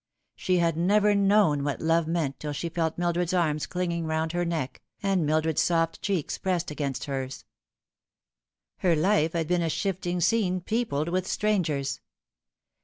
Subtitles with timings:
[0.35, 4.07] She had never known what love meant till she felt Mil dred's warm arms clinging
[4.07, 7.45] round her neck, and Mildred's soft cheeks pressed against hers.
[8.77, 12.01] Her life had been a shifting scene peopled with strangers.